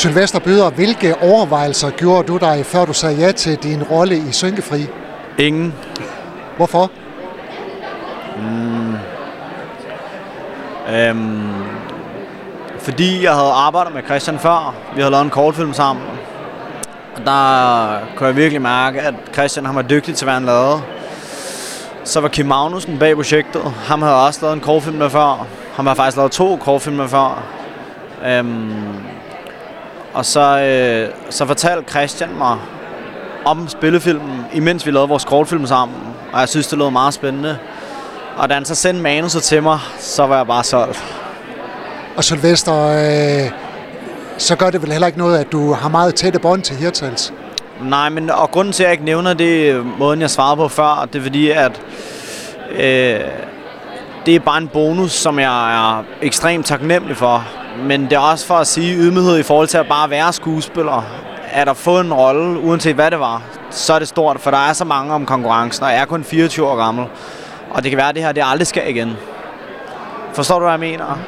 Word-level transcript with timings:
Sylvester 0.00 0.38
Byder, 0.38 0.70
hvilke 0.70 1.22
overvejelser 1.22 1.90
gjorde 1.90 2.28
du 2.28 2.36
dig, 2.36 2.66
før 2.66 2.84
du 2.84 2.92
sagde 2.92 3.16
ja 3.16 3.32
til 3.32 3.56
din 3.56 3.82
rolle 3.82 4.16
i 4.16 4.32
Synkefri? 4.32 4.86
Ingen. 5.38 5.74
Hvorfor? 6.56 6.90
Mm. 8.36 8.94
Øhm, 10.94 11.52
fordi 12.78 13.24
jeg 13.24 13.32
havde 13.34 13.52
arbejdet 13.52 13.94
med 13.94 14.02
Christian 14.02 14.38
før. 14.38 14.74
Vi 14.94 15.00
havde 15.00 15.10
lavet 15.10 15.24
en 15.24 15.30
kortfilm 15.30 15.72
sammen. 15.72 16.04
Og 17.16 17.26
der 17.26 17.98
kunne 18.16 18.26
jeg 18.26 18.36
virkelig 18.36 18.62
mærke, 18.62 19.00
at 19.00 19.14
Christian 19.32 19.66
han 19.66 19.74
var 19.76 19.82
dygtig 19.82 20.16
til, 20.16 20.24
hvad 20.24 20.34
han 20.34 20.44
lavede. 20.44 20.82
Så 22.04 22.20
var 22.20 22.28
Kim 22.28 22.46
Magnussen 22.46 22.98
bag 22.98 23.14
projektet. 23.14 23.62
Han 23.62 24.02
havde 24.02 24.26
også 24.26 24.40
lavet 24.42 24.54
en 24.54 24.60
kortfilm 24.60 24.96
med 24.96 25.10
før. 25.10 25.46
Han 25.76 25.86
har 25.86 25.94
faktisk 25.94 26.16
lavet 26.16 26.32
to 26.32 26.56
kortfilm 26.56 26.96
med 26.96 27.08
før. 27.08 27.42
Øhm, 28.26 29.19
og 30.14 30.26
så, 30.26 30.60
øh, 30.60 31.14
så 31.30 31.46
fortalte 31.46 31.90
Christian 31.90 32.30
mig 32.38 32.58
om 33.44 33.68
spillefilmen, 33.68 34.44
imens 34.52 34.86
vi 34.86 34.90
lavede 34.90 35.08
vores 35.08 35.24
kortfilm 35.24 35.66
sammen. 35.66 35.98
Og 36.32 36.40
jeg 36.40 36.48
synes, 36.48 36.66
det 36.66 36.78
lød 36.78 36.90
meget 36.90 37.14
spændende. 37.14 37.58
Og 38.36 38.48
da 38.48 38.54
han 38.54 38.64
så 38.64 38.74
sendte 38.74 39.02
manuset 39.02 39.42
til 39.42 39.62
mig, 39.62 39.78
så 39.98 40.26
var 40.26 40.36
jeg 40.36 40.46
bare 40.46 40.64
solgt. 40.64 41.04
Og 42.16 42.24
Sylvester, 42.24 42.86
øh, 42.86 43.50
så 44.38 44.56
gør 44.56 44.70
det 44.70 44.82
vel 44.82 44.92
heller 44.92 45.06
ikke 45.06 45.18
noget, 45.18 45.38
at 45.38 45.52
du 45.52 45.72
har 45.72 45.88
meget 45.88 46.14
tætte 46.14 46.38
bånd 46.38 46.62
til 46.62 46.76
Hirtals? 46.76 47.32
Nej, 47.82 48.08
men 48.08 48.30
og 48.30 48.50
grunden 48.50 48.72
til, 48.72 48.82
at 48.82 48.86
jeg 48.86 48.92
ikke 48.92 49.04
nævner 49.04 49.34
det, 49.34 49.86
måden 49.98 50.20
jeg 50.20 50.30
svarede 50.30 50.56
på 50.56 50.68
før, 50.68 51.08
det 51.12 51.18
er 51.18 51.22
fordi, 51.22 51.50
at 51.50 51.80
øh, 52.70 53.20
det 54.26 54.34
er 54.34 54.40
bare 54.40 54.58
en 54.58 54.68
bonus, 54.68 55.12
som 55.12 55.38
jeg 55.38 55.74
er 55.74 56.04
ekstremt 56.22 56.66
taknemmelig 56.66 57.16
for. 57.16 57.44
Men 57.78 58.04
det 58.04 58.12
er 58.12 58.18
også 58.18 58.46
for 58.46 58.54
at 58.54 58.66
sige 58.66 58.96
ydmyghed 58.96 59.38
i 59.38 59.42
forhold 59.42 59.68
til 59.68 59.78
at 59.78 59.88
bare 59.88 60.10
være 60.10 60.32
skuespiller. 60.32 61.04
At 61.52 61.68
at 61.68 61.76
få 61.76 62.00
en 62.00 62.14
rolle, 62.14 62.58
uanset 62.60 62.94
hvad 62.94 63.10
det 63.10 63.20
var, 63.20 63.42
så 63.70 63.92
er 63.92 63.98
det 63.98 64.08
stort, 64.08 64.40
for 64.40 64.50
der 64.50 64.68
er 64.68 64.72
så 64.72 64.84
mange 64.84 65.14
om 65.14 65.26
konkurrencen, 65.26 65.84
og 65.84 65.90
jeg 65.90 66.00
er 66.00 66.04
kun 66.04 66.24
24 66.24 66.66
år 66.66 66.76
gammel. 66.76 67.06
Og 67.70 67.82
det 67.82 67.90
kan 67.90 67.96
være, 67.98 68.08
at 68.08 68.14
det 68.14 68.22
her 68.22 68.32
det 68.32 68.42
aldrig 68.46 68.66
skal 68.66 68.90
igen. 68.90 69.16
Forstår 70.32 70.58
du, 70.58 70.64
hvad 70.64 70.72
jeg 70.72 70.80
mener? 70.80 71.18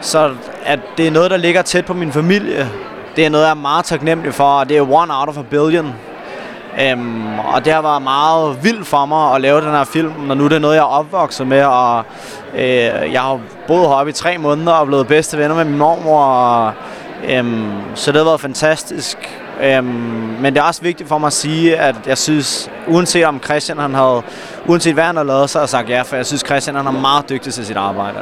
Så 0.00 0.34
at 0.64 0.80
det 0.96 1.06
er 1.06 1.10
noget, 1.10 1.30
der 1.30 1.36
ligger 1.36 1.62
tæt 1.62 1.84
på 1.84 1.94
min 1.94 2.12
familie, 2.12 2.70
det 3.16 3.26
er 3.26 3.30
noget, 3.30 3.44
jeg 3.44 3.50
er 3.50 3.54
meget 3.54 3.84
taknemmelig 3.84 4.34
for, 4.34 4.44
og 4.44 4.68
det 4.68 4.76
er 4.76 4.82
one 4.82 5.14
out 5.18 5.28
of 5.28 5.38
a 5.38 5.42
billion. 5.42 5.94
Um, 6.92 7.38
og 7.38 7.64
det 7.64 7.72
har 7.72 7.82
været 7.82 8.02
meget 8.02 8.64
vildt 8.64 8.86
for 8.86 9.06
mig 9.06 9.34
at 9.34 9.40
lave 9.40 9.60
den 9.60 9.70
her 9.70 9.84
film, 9.84 10.12
når 10.26 10.34
nu 10.34 10.44
det 10.44 10.52
er 10.52 10.58
noget, 10.58 10.74
jeg 10.74 10.80
er 10.80 10.86
opvokset 10.86 11.46
med, 11.46 11.64
og 11.64 12.04
øh, 12.54 13.12
jeg 13.12 13.20
har 13.20 13.40
boet 13.66 13.88
heroppe 13.88 14.10
i 14.10 14.12
tre 14.12 14.38
måneder 14.38 14.72
og 14.72 14.86
blevet 14.86 15.06
bedste 15.06 15.38
venner 15.38 15.54
med 15.54 15.64
min 15.64 15.78
mormor, 15.78 16.24
og, 16.24 16.72
um, 17.40 17.72
så 17.94 18.12
det 18.12 18.18
har 18.18 18.24
været 18.24 18.40
fantastisk. 18.40 19.18
Um, 19.78 19.84
men 20.40 20.54
det 20.54 20.60
er 20.60 20.64
også 20.64 20.82
vigtigt 20.82 21.08
for 21.08 21.18
mig 21.18 21.26
at 21.26 21.32
sige, 21.32 21.76
at 21.76 21.96
jeg 22.06 22.18
synes, 22.18 22.70
uanset 22.88 23.24
om 23.24 23.40
Christian 23.44 23.78
han 23.78 23.94
havde, 23.94 24.22
uanset 24.66 24.94
hvad 24.94 25.04
han 25.04 25.16
har 25.16 25.24
lavet, 25.24 25.50
så 25.50 25.58
har 25.58 25.62
jeg 25.62 25.68
sagt 25.68 25.88
ja, 25.88 26.02
for 26.02 26.16
jeg 26.16 26.26
synes, 26.26 26.42
Christian 26.46 26.76
han 26.76 26.86
er 26.86 26.90
meget 26.90 27.28
dygtig 27.28 27.54
til 27.54 27.66
sit 27.66 27.76
arbejde. 27.76 28.18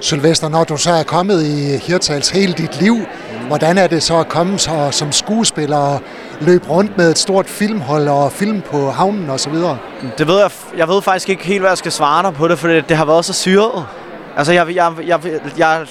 Sylvester, 0.00 0.48
når 0.48 0.64
du 0.64 0.76
så 0.76 0.90
er 0.90 1.02
kommet 1.02 1.42
i 1.46 1.76
Hirtals 1.76 2.30
hele 2.30 2.52
dit 2.52 2.80
liv, 2.80 2.96
hvordan 3.46 3.78
er 3.78 3.86
det 3.86 4.02
så 4.02 4.18
at 4.18 4.28
komme 4.28 4.58
så, 4.58 4.88
som 4.90 5.12
skuespiller 5.12 5.98
løbe 6.40 6.68
rundt 6.68 6.96
med 6.96 7.10
et 7.10 7.18
stort 7.18 7.46
filmhold 7.46 8.08
og 8.08 8.32
film 8.32 8.60
på 8.60 8.90
havnen 8.90 9.30
og 9.30 9.40
så 9.40 9.50
videre? 9.50 9.78
Det 10.18 10.26
ved 10.26 10.38
jeg, 10.38 10.50
jeg 10.76 10.88
ved 10.88 11.02
faktisk 11.02 11.28
ikke 11.28 11.44
helt, 11.44 11.60
hvad 11.60 11.70
jeg 11.70 11.78
skal 11.78 11.92
svare 11.92 12.22
dig 12.22 12.34
på 12.34 12.48
det, 12.48 12.58
for 12.58 12.68
det, 12.68 12.88
det 12.88 12.96
har 12.96 13.04
været 13.04 13.24
så 13.24 13.32
syret. 13.32 13.86
Altså, 14.36 14.52
jeg, 14.52 14.74
jeg, 14.74 14.92
jeg, 15.06 15.20
jeg, 15.58 15.86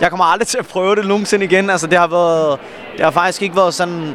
jeg 0.00 0.10
kommer 0.10 0.24
aldrig 0.24 0.46
til 0.46 0.58
at 0.58 0.66
prøve 0.66 0.96
det 0.96 1.06
nogensinde 1.06 1.44
igen. 1.44 1.70
Altså, 1.70 1.86
det 1.86 1.98
har 1.98 2.06
været, 2.06 2.58
det 2.96 3.04
har 3.04 3.10
faktisk 3.10 3.42
ikke 3.42 3.56
været 3.56 3.74
sådan, 3.74 4.14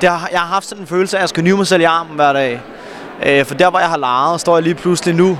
det 0.00 0.08
har, 0.08 0.28
jeg 0.32 0.40
har 0.40 0.46
haft 0.46 0.66
sådan 0.66 0.82
en 0.82 0.88
følelse 0.88 1.16
af, 1.16 1.18
at 1.18 1.22
jeg 1.22 1.28
skal 1.28 1.44
nyme 1.44 1.56
mig 1.56 1.66
selv 1.66 1.80
i 1.80 1.84
armen 1.84 2.16
hver 2.16 2.32
dag. 2.32 2.60
Øh, 3.26 3.44
for 3.44 3.54
der, 3.54 3.70
hvor 3.70 3.78
jeg 3.78 3.88
har 3.88 3.96
leget, 3.96 4.40
står 4.40 4.56
jeg 4.56 4.62
lige 4.62 4.74
pludselig 4.74 5.14
nu 5.14 5.38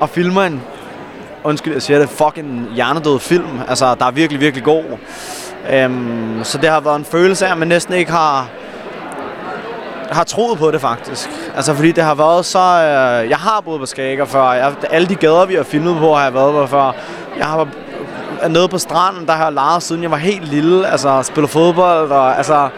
og 0.00 0.08
filmer 0.08 0.42
en 0.42 0.62
undskyld, 1.44 1.72
jeg 1.72 1.82
siger 1.82 1.98
det, 1.98 2.08
fucking 2.08 2.68
hjernedød 2.74 3.18
film. 3.18 3.60
Altså, 3.68 3.94
der 3.94 4.06
er 4.06 4.10
virkelig, 4.10 4.40
virkelig 4.40 4.64
god. 4.64 4.84
Øhm, 5.70 6.40
så 6.42 6.58
det 6.58 6.68
har 6.68 6.80
været 6.80 6.96
en 6.96 7.04
følelse 7.04 7.46
af, 7.46 7.52
at 7.52 7.58
man 7.58 7.68
næsten 7.68 7.94
ikke 7.94 8.12
har 8.12 8.48
har 10.12 10.24
troet 10.24 10.58
på 10.58 10.70
det 10.70 10.80
faktisk. 10.80 11.30
Altså 11.56 11.74
fordi 11.74 11.92
det 11.92 12.04
har 12.04 12.14
været 12.14 12.44
så... 12.44 12.58
Øh, 12.58 13.30
jeg 13.30 13.38
har 13.38 13.60
boet 13.60 13.80
på 13.80 13.86
Skager 13.86 14.24
før. 14.24 14.52
Jeg, 14.52 14.72
alle 14.90 15.08
de 15.08 15.14
gader, 15.14 15.46
vi 15.46 15.54
har 15.54 15.62
filmet 15.62 15.96
på, 15.98 16.14
har 16.14 16.24
jeg 16.24 16.34
været 16.34 16.52
på 16.52 16.66
før. 16.66 16.92
Jeg 17.38 17.46
har 17.46 17.56
været 17.56 18.52
nede 18.52 18.68
på 18.68 18.78
stranden, 18.78 19.26
der 19.26 19.32
har 19.32 19.44
jeg 19.44 19.52
leget 19.52 19.82
siden 19.82 20.02
jeg 20.02 20.10
var 20.10 20.16
helt 20.16 20.48
lille. 20.48 20.88
Altså 20.88 21.22
spillet 21.22 21.50
fodbold 21.50 22.10
og 22.10 22.36
altså... 22.36 22.68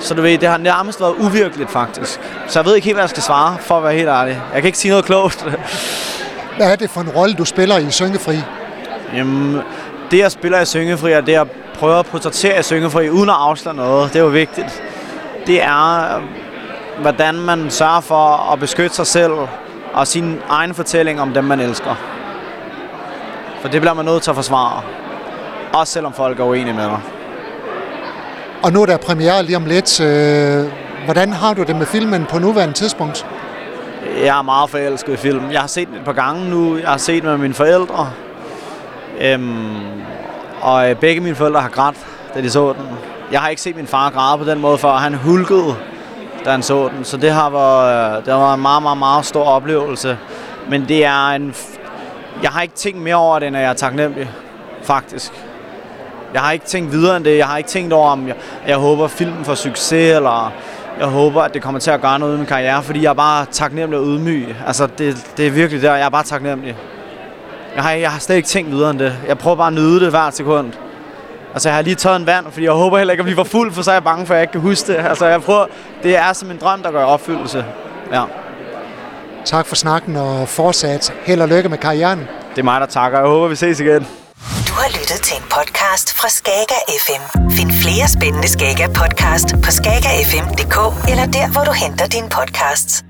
Så 0.00 0.14
du 0.14 0.22
ved, 0.22 0.38
det 0.38 0.48
har 0.48 0.58
nærmest 0.58 1.00
været 1.00 1.14
uvirkeligt 1.18 1.70
faktisk. 1.70 2.20
Så 2.46 2.58
jeg 2.58 2.66
ved 2.66 2.74
ikke 2.74 2.84
helt, 2.84 2.96
hvad 2.96 3.02
jeg 3.02 3.10
skal 3.10 3.22
svare, 3.22 3.56
for 3.60 3.76
at 3.76 3.82
være 3.82 3.94
helt 3.94 4.08
ærlig. 4.08 4.42
Jeg 4.54 4.62
kan 4.62 4.66
ikke 4.66 4.78
sige 4.78 4.90
noget 4.90 5.04
klogt. 5.04 5.46
Hvad 6.56 6.72
er 6.72 6.76
det 6.76 6.90
for 6.90 7.00
en 7.00 7.08
rolle, 7.08 7.34
du 7.34 7.44
spiller 7.44 7.78
i 7.78 7.90
Syngefri? 7.90 8.36
Jamen, 9.14 9.60
det 10.10 10.18
jeg 10.18 10.32
spiller 10.32 10.60
i 10.60 10.64
Syngefri, 10.64 11.12
er 11.12 11.20
det 11.20 11.34
at 11.34 11.46
prøve 11.80 11.98
at 11.98 12.06
portrættere 12.06 12.60
i 12.60 12.62
Syngefri, 12.62 13.10
uden 13.10 13.28
at 13.30 13.36
afsløre 13.38 13.74
noget. 13.74 14.12
Det 14.12 14.18
er 14.18 14.24
jo 14.24 14.30
vigtigt. 14.30 14.82
Det 15.46 15.62
er, 15.62 16.20
hvordan 17.00 17.34
man 17.34 17.70
sørger 17.70 18.00
for 18.00 18.52
at 18.52 18.60
beskytte 18.60 18.96
sig 18.96 19.06
selv 19.06 19.32
og 19.92 20.06
sin 20.06 20.38
egen 20.48 20.74
fortælling 20.74 21.20
om 21.20 21.32
dem, 21.32 21.44
man 21.44 21.60
elsker. 21.60 21.94
For 23.60 23.68
det 23.68 23.80
bliver 23.80 23.94
man 23.94 24.04
nødt 24.04 24.22
til 24.22 24.30
at 24.30 24.36
forsvare. 24.36 24.82
Også 25.72 25.92
selvom 25.92 26.12
folk 26.12 26.40
er 26.40 26.44
uenige 26.44 26.74
med 26.74 26.88
mig. 26.88 27.00
Og 28.62 28.72
nu 28.72 28.82
er 28.82 28.86
der 28.86 28.96
premiere 28.96 29.42
lige 29.42 29.56
om 29.56 29.64
lidt. 29.64 30.00
Øh, 30.00 30.64
hvordan 31.04 31.32
har 31.32 31.54
du 31.54 31.62
det 31.62 31.76
med 31.76 31.86
filmen 31.86 32.26
på 32.30 32.38
nuværende 32.38 32.74
tidspunkt? 32.74 33.26
Jeg 34.18 34.38
er 34.38 34.42
meget 34.42 34.70
forelsket 34.70 35.12
i 35.12 35.16
film. 35.16 35.50
Jeg 35.50 35.60
har 35.60 35.68
set 35.68 35.88
den 35.88 35.96
et 35.96 36.04
par 36.04 36.12
gange 36.12 36.50
nu. 36.50 36.76
Jeg 36.76 36.88
har 36.88 36.96
set 36.96 37.22
den 37.22 37.30
med 37.30 37.38
mine 37.38 37.54
forældre. 37.54 38.10
Øhm, 39.20 40.00
og 40.60 40.90
øh, 40.90 40.96
begge 40.96 41.20
mine 41.20 41.36
forældre 41.36 41.60
har 41.60 41.68
grædt, 41.68 41.96
da 42.34 42.42
de 42.42 42.50
så 42.50 42.72
den. 42.72 42.86
Jeg 43.32 43.40
har 43.40 43.48
ikke 43.48 43.62
set 43.62 43.76
min 43.76 43.86
far 43.86 44.10
græde 44.10 44.38
på 44.38 44.50
den 44.50 44.60
måde 44.60 44.78
før. 44.78 44.90
Han 44.90 45.14
hulkede, 45.14 45.76
da 46.44 46.50
han 46.50 46.62
så 46.62 46.88
den. 46.96 47.04
Så 47.04 47.16
det 47.16 47.30
har 47.30 47.50
været, 47.50 48.16
øh, 48.18 48.24
det 48.24 48.32
har 48.32 48.40
været 48.40 48.54
en 48.54 48.62
meget, 48.62 48.82
meget, 48.82 48.98
meget 48.98 49.26
stor 49.26 49.44
oplevelse. 49.44 50.18
Men 50.68 50.88
det 50.88 51.04
er 51.04 51.28
en... 51.28 51.54
Jeg 52.42 52.50
har 52.50 52.62
ikke 52.62 52.74
tænkt 52.74 53.02
mere 53.02 53.14
over 53.14 53.38
det, 53.38 53.48
end 53.48 53.56
jeg 53.56 53.70
er 53.70 53.72
taknemmelig. 53.72 54.30
Faktisk. 54.82 55.32
Jeg 56.34 56.40
har 56.40 56.52
ikke 56.52 56.66
tænkt 56.66 56.92
videre 56.92 57.16
end 57.16 57.24
det. 57.24 57.38
Jeg 57.38 57.46
har 57.46 57.56
ikke 57.56 57.70
tænkt 57.70 57.92
over, 57.92 58.10
om 58.10 58.28
jeg, 58.28 58.36
jeg 58.66 58.76
håber, 58.76 59.04
at 59.04 59.10
filmen 59.10 59.44
får 59.44 59.54
succes, 59.54 60.16
eller 60.16 60.52
jeg 60.98 61.06
håber, 61.08 61.42
at 61.42 61.54
det 61.54 61.62
kommer 61.62 61.80
til 61.80 61.90
at 61.90 62.00
gøre 62.00 62.18
noget 62.18 62.34
i 62.34 62.36
min 62.36 62.46
karriere, 62.46 62.82
fordi 62.82 63.02
jeg 63.02 63.10
er 63.10 63.14
bare 63.14 63.46
taknemmelig 63.52 63.98
og 64.00 64.06
ydmyg. 64.06 64.56
Altså, 64.66 64.88
det, 64.98 65.26
det 65.36 65.46
er 65.46 65.50
virkelig 65.50 65.82
der. 65.82 65.94
Jeg 65.94 66.04
er 66.04 66.08
bare 66.08 66.24
taknemmelig. 66.24 66.76
Jeg 67.74 67.82
har, 67.82 67.92
jeg 67.92 68.10
har 68.10 68.18
slet 68.18 68.36
ikke 68.36 68.48
tænkt 68.48 68.70
videre 68.70 68.90
end 68.90 68.98
det. 68.98 69.16
Jeg 69.28 69.38
prøver 69.38 69.56
bare 69.56 69.66
at 69.66 69.72
nyde 69.72 70.00
det 70.00 70.10
hver 70.10 70.30
sekund. 70.30 70.72
Altså, 71.52 71.68
jeg 71.68 71.76
har 71.76 71.82
lige 71.82 71.94
taget 71.94 72.16
en 72.16 72.26
vand, 72.26 72.46
fordi 72.52 72.64
jeg 72.64 72.72
håber 72.72 72.98
heller 72.98 73.12
ikke 73.12 73.20
at 73.20 73.24
blive 73.24 73.36
for 73.36 73.44
fuld, 73.44 73.72
for 73.72 73.82
så 73.82 73.90
er 73.90 73.94
jeg 73.94 74.04
bange 74.04 74.26
for, 74.26 74.34
at 74.34 74.38
jeg 74.38 74.42
ikke 74.42 74.52
kan 74.52 74.60
huske 74.60 74.92
det. 74.92 74.98
Altså, 74.98 75.26
jeg 75.26 75.42
prøver, 75.42 75.66
det 76.02 76.16
er 76.16 76.32
som 76.32 76.50
en 76.50 76.58
drøm, 76.58 76.82
der 76.82 76.90
gør 76.90 77.04
opfyldelse. 77.04 77.64
Ja. 78.12 78.24
Tak 79.44 79.66
for 79.66 79.76
snakken, 79.76 80.16
og 80.16 80.48
fortsat 80.48 81.12
held 81.24 81.40
og 81.40 81.48
lykke 81.48 81.68
med 81.68 81.78
karrieren. 81.78 82.18
Det 82.50 82.58
er 82.58 82.62
mig, 82.62 82.80
der 82.80 82.86
takker. 82.86 83.18
Jeg 83.18 83.28
håber, 83.28 83.48
vi 83.48 83.56
ses 83.56 83.80
igen. 83.80 84.06
Du 84.68 84.72
har 84.74 84.88
lyttet 84.88 85.20
til 85.22 85.36
en 85.36 85.42
podcast 85.42 86.18
fra 86.20 86.28
Skager 86.28 86.80
FM. 87.04 87.50
Find 87.50 87.72
flere 87.72 88.08
spændende 88.08 88.48
Skager 88.48 88.86
podcast 88.88 89.54
på 89.64 89.70
skagerfm.dk 89.70 91.08
eller 91.10 91.26
der, 91.26 91.52
hvor 91.52 91.64
du 91.64 91.72
henter 91.72 92.06
dine 92.06 92.28
podcasts. 92.28 93.09